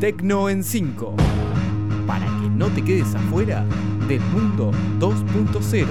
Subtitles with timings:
[0.00, 1.14] Tecno en 5.
[2.06, 3.66] Para que no te quedes afuera
[4.08, 5.86] del mundo 2.0.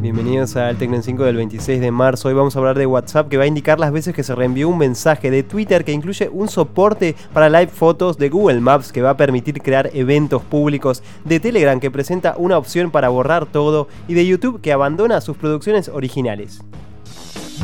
[0.00, 2.28] Bienvenidos al Tecno en 5 del 26 de marzo.
[2.28, 4.68] Hoy vamos a hablar de WhatsApp que va a indicar las veces que se reenvió
[4.68, 9.02] un mensaje, de Twitter que incluye un soporte para live fotos, de Google Maps que
[9.02, 13.88] va a permitir crear eventos públicos, de Telegram que presenta una opción para borrar todo
[14.06, 16.62] y de YouTube que abandona sus producciones originales.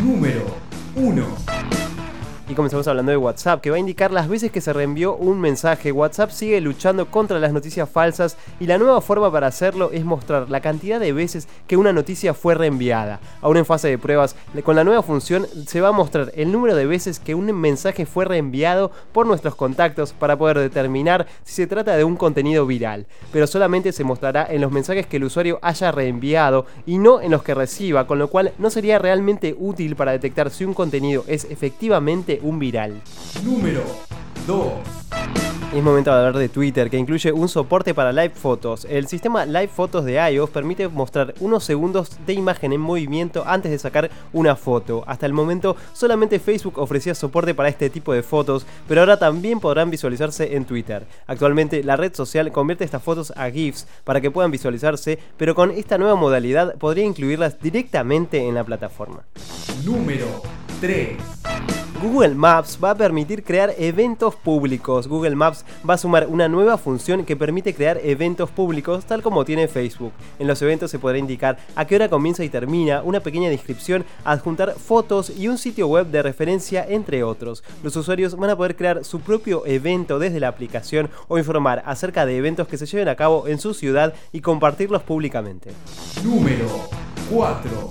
[0.02, 0.42] Número
[0.96, 1.81] 1.
[2.52, 5.40] Y comenzamos hablando de WhatsApp, que va a indicar las veces que se reenvió un
[5.40, 5.90] mensaje.
[5.90, 10.50] WhatsApp sigue luchando contra las noticias falsas y la nueva forma para hacerlo es mostrar
[10.50, 13.20] la cantidad de veces que una noticia fue reenviada.
[13.40, 16.76] Aún en fase de pruebas, con la nueva función se va a mostrar el número
[16.76, 21.66] de veces que un mensaje fue reenviado por nuestros contactos para poder determinar si se
[21.66, 23.06] trata de un contenido viral.
[23.32, 27.30] Pero solamente se mostrará en los mensajes que el usuario haya reenviado y no en
[27.30, 31.24] los que reciba, con lo cual no sería realmente útil para detectar si un contenido
[31.26, 33.00] es efectivamente un viral.
[33.44, 33.82] Número
[34.46, 34.72] 2.
[35.74, 38.86] Es momento de hablar de Twitter, que incluye un soporte para live fotos.
[38.90, 43.72] El sistema Live Fotos de iOS permite mostrar unos segundos de imagen en movimiento antes
[43.72, 45.02] de sacar una foto.
[45.06, 49.60] Hasta el momento solamente Facebook ofrecía soporte para este tipo de fotos, pero ahora también
[49.60, 51.06] podrán visualizarse en Twitter.
[51.26, 55.70] Actualmente la red social convierte estas fotos a GIFs para que puedan visualizarse, pero con
[55.70, 59.22] esta nueva modalidad podría incluirlas directamente en la plataforma.
[59.86, 60.26] Número
[60.82, 61.41] 3.
[62.02, 65.06] Google Maps va a permitir crear eventos públicos.
[65.06, 69.44] Google Maps va a sumar una nueva función que permite crear eventos públicos tal como
[69.44, 70.12] tiene Facebook.
[70.40, 74.04] En los eventos se podrá indicar a qué hora comienza y termina, una pequeña descripción,
[74.24, 77.62] adjuntar fotos y un sitio web de referencia entre otros.
[77.84, 82.26] Los usuarios van a poder crear su propio evento desde la aplicación o informar acerca
[82.26, 85.70] de eventos que se lleven a cabo en su ciudad y compartirlos públicamente.
[86.24, 86.66] Número
[87.30, 87.90] 4.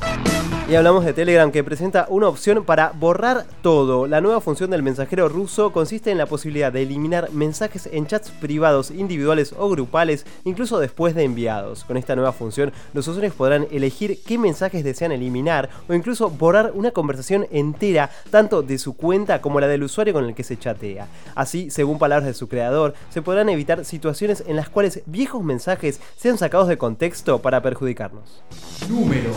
[0.72, 4.08] Y hablamos de Telegram que presenta una opción para borrar todo.
[4.08, 8.31] La nueva función del mensajero ruso consiste en la posibilidad de eliminar mensajes en chats
[8.31, 11.83] privados, individuales o grupales, incluso después de enviados.
[11.83, 16.71] Con esta nueva función, los usuarios podrán elegir qué mensajes desean eliminar o incluso borrar
[16.73, 20.58] una conversación entera, tanto de su cuenta como la del usuario con el que se
[20.58, 21.05] chatea.
[21.36, 25.99] Así, según palabras de su creador, se podrán evitar situaciones en las cuales viejos mensajes
[26.15, 28.42] sean sacados de contexto para perjudicarnos.
[28.87, 29.33] Número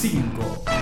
[0.00, 0.80] 5.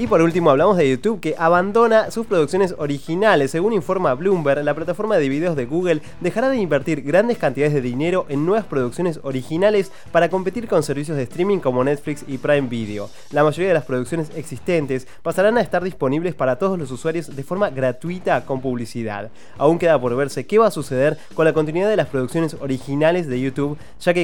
[0.00, 3.50] Y por último hablamos de YouTube que abandona sus producciones originales.
[3.50, 7.82] Según informa Bloomberg, la plataforma de videos de Google dejará de invertir grandes cantidades de
[7.82, 12.66] dinero en nuevas producciones originales para competir con servicios de streaming como Netflix y Prime
[12.68, 13.10] Video.
[13.30, 17.44] La mayoría de las producciones existentes pasarán a estar disponibles para todos los usuarios de
[17.44, 19.30] forma gratuita con publicidad.
[19.58, 23.26] Aún queda por verse qué va a suceder con la continuidad de las producciones originales
[23.26, 24.14] de YouTube, ya